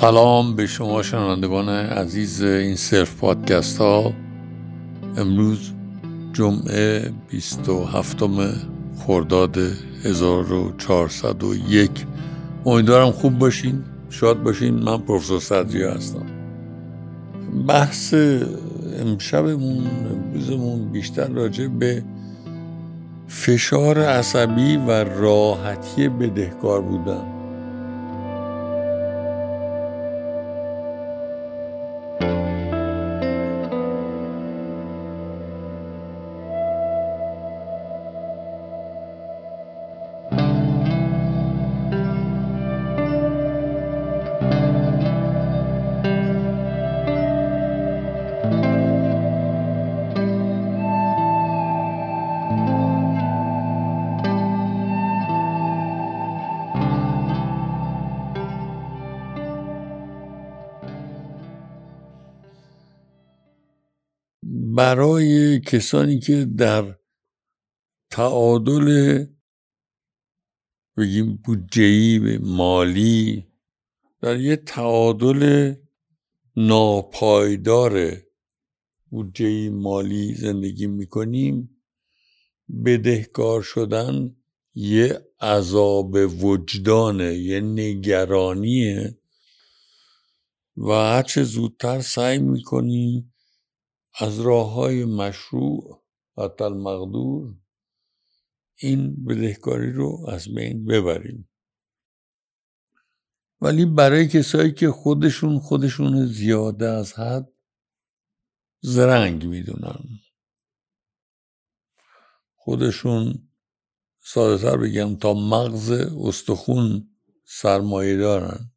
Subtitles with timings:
[0.00, 4.12] سلام به شما شنوندگان عزیز این صرف پادکست ها.
[5.16, 5.72] امروز
[6.32, 8.18] جمعه 27
[8.98, 9.56] خرداد
[10.04, 11.90] 1401
[12.66, 14.74] امیدوارم خوب باشین شاد باشین.
[14.74, 16.26] من پروفسور صدری هستم.
[17.68, 18.14] بحث
[19.00, 22.04] امشبمون امروزمون بیشتر راجع به
[23.28, 27.39] فشار عصبی و راحتی بدهکار بودن.
[64.80, 66.98] برای کسانی که در
[68.10, 69.24] تعادل
[70.96, 73.46] بگیم بودجهی مالی
[74.22, 75.74] در یه تعادل
[76.56, 78.16] ناپایدار
[79.10, 81.82] بودجهی مالی زندگی می‌کنیم
[82.84, 84.36] بدهکار شدن
[84.74, 89.18] یه عذاب وجدانه یه نگرانیه
[90.76, 93.32] و هرچه زودتر سعی می‌کنیم
[94.18, 96.04] از راه های مشروع
[96.38, 97.54] حتی المقدور
[98.76, 101.48] این بدهکاری رو از بین ببریم.
[103.60, 107.52] ولی برای کسایی که خودشون خودشون زیاده از حد
[108.80, 110.04] زرنگ می‌دونن.
[112.54, 113.48] خودشون
[114.22, 118.72] ساده تر بگم تا مغز استخون سرمایه دارن.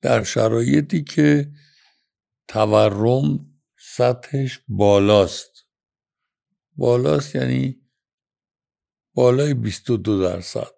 [0.00, 1.52] در شرایطی که
[2.48, 3.53] تورم
[3.96, 5.66] سطحش بالاست.
[6.76, 7.80] بالاست یعنی
[9.14, 10.74] بالای 22 درصد.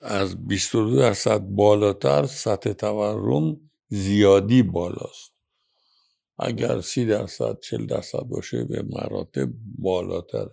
[0.00, 5.32] از 22 درصد بالاتر سطح تورم زیادی بالاست.
[6.38, 9.48] اگر سی درصد چل درصد باشه به مراتب
[9.78, 10.50] بالاتره.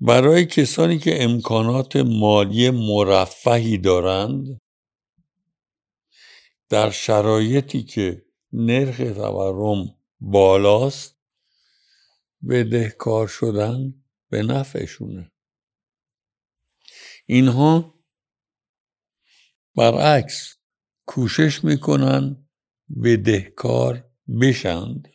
[0.00, 4.60] برای کسانی که امکانات مالی مرفهی دارند
[6.68, 8.25] در شرایطی که
[8.58, 11.16] نرخ تورم بالاست
[12.48, 13.94] بدهکار شدن
[14.30, 15.32] به نفعشونه.
[17.26, 17.94] اینها
[19.76, 20.56] برعکس
[21.06, 22.48] کوشش می‌کنن
[23.04, 25.08] بدهکار بشند.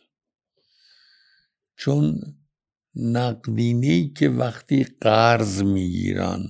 [1.76, 2.20] چون
[2.94, 6.44] نقدینی که وقتی قرض می‌گیرن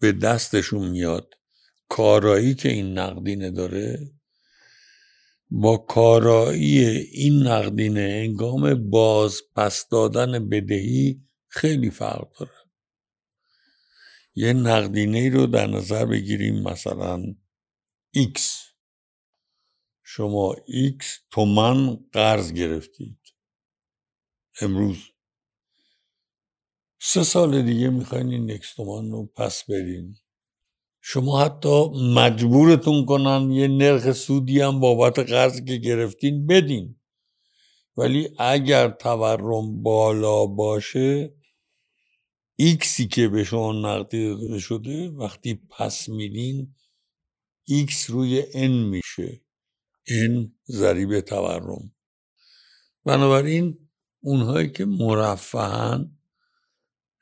[0.00, 1.34] به دستشون میاد
[1.88, 4.12] کارایی که این نقدینه داره
[5.54, 12.52] با کارایی این نقدینه انگام باز پس دادن بدهی خیلی فرق داره.
[14.34, 17.22] یه نقدینه رو در نظر بگیریم مثلا
[18.16, 18.40] X
[20.02, 20.54] شما
[20.98, 23.18] X تومن قرض گرفتید.
[24.60, 24.96] امروز.
[27.00, 30.16] سه سال دیگه می‌خواین این X تومن رو پس بدین.
[31.04, 36.96] شما حتی مجبورتون کنن یه نرخ سودی هم بابت قرض که گرفتین بدین.
[37.96, 41.34] ولی اگر تورم بالا باشه
[42.56, 46.74] ایکسی که به شما نقدی شده وقتی پس میدین
[47.64, 49.42] ایکس روی ان میشه.
[50.08, 51.94] ان ضریب تورم.
[53.04, 53.88] بنابراین
[54.20, 56.18] اونهایی که مرفهن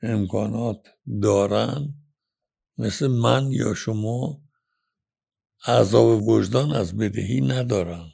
[0.01, 0.87] امکانات
[1.21, 2.00] دارن
[2.77, 4.41] مثل من یا شما
[5.67, 8.11] عذاب وجدان از بدهی ندارن.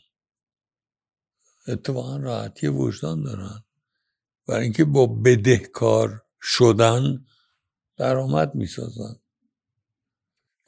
[1.68, 3.64] اتفاقا راحتی وجدان دارن.
[4.48, 7.26] برای اینکه با بدهکار شدن
[7.98, 9.16] درآمد می‌سازن.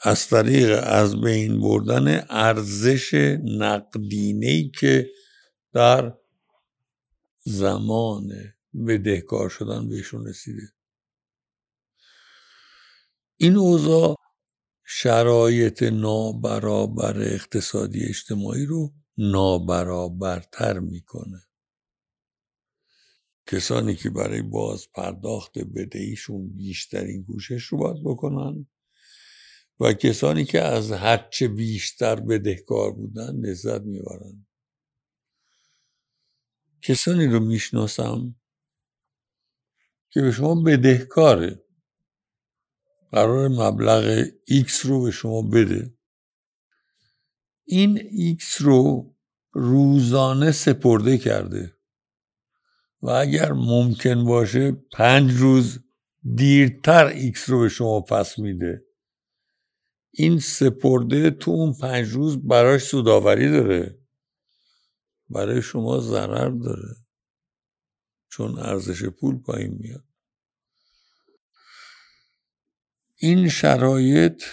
[0.01, 3.13] از طریق از بین بردن ارزش
[3.43, 5.09] نقدینه که
[5.73, 6.17] در
[7.43, 8.31] زمان
[8.87, 10.61] بدهکار شدن بهشون رسیده.
[13.41, 14.15] این اوضاع
[14.85, 21.43] شرایط نابرابر اقتصادی اجتماعی رو نابرابرتر می‌کنه.
[23.47, 28.67] کسانی که برای باز پرداخت بدهیشون بیشترین کوشش رو باید بکنن
[29.79, 34.47] و کسانی که از هرچه بیشتر بدهکار بودن لذت می‌برن.
[36.81, 38.35] کسانی رو می‌شناسم
[40.09, 41.63] که به شما بدهکاره.
[43.11, 44.23] قرار مبلغ
[44.65, 45.93] X رو به شما بده.
[47.65, 49.15] این ایکس رو
[49.51, 51.75] روزانه سپرده کرده.
[53.01, 55.79] و اگر ممکن باشه پنج روز
[56.35, 58.85] دیرتر ایکس رو به شما پس میده.
[60.11, 63.99] این سپرده تو اون پنج روز براش سوداوری داره.
[65.29, 66.95] برای شما ضرر داره.
[68.31, 70.08] چون ارزش پول پایین میاد.
[73.21, 74.43] این شرایط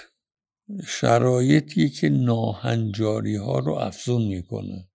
[0.86, 4.88] شرایطی که ناهنجاری ها رو افزون می‌کنه.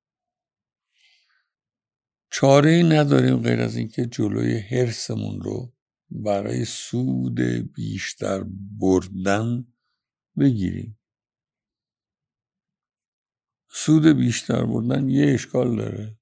[2.32, 5.74] چاره ای نداریم غیر از اینکه جلوی حرسمون رو
[6.10, 7.40] برای سود
[7.76, 8.44] بیشتر
[8.80, 9.74] بردن
[10.40, 11.00] بگیریم.
[13.70, 16.20] سود بیشتر بردن یه اشکال داره.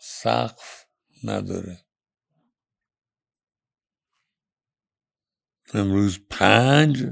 [0.00, 0.86] سقف
[1.24, 1.84] نداره.
[5.74, 7.06] امروز پنج.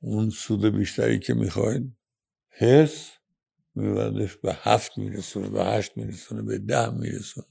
[0.00, 1.96] اون سود بیشتری که می‌خواید.
[2.50, 3.10] حس
[3.74, 7.46] میبردش به هفت میرسونه به هشت میرسونه به ده میرسونه.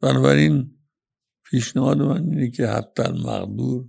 [0.00, 0.78] بنابراین
[1.44, 3.88] پیشنهاد من اینه که حتی مقدور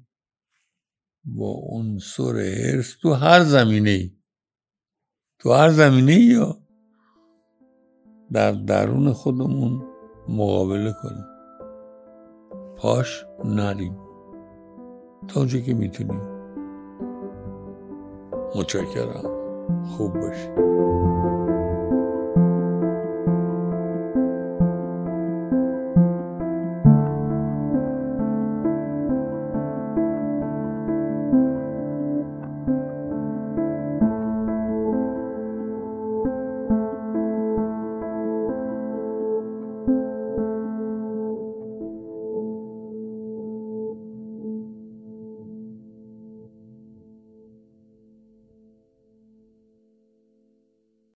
[1.23, 4.17] با عنصر هرس تو هر زمینه ای
[5.39, 6.67] تو هر زمینه ای یا
[8.31, 9.83] در درون خودمون
[10.29, 11.25] مقابله کنیم.
[12.77, 14.06] پاش نریم.
[15.27, 16.21] تا اونجا که می‌تونیم
[18.55, 19.31] متشکرم.
[19.97, 20.57] خوب باشید